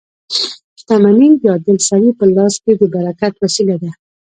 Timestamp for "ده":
3.83-3.91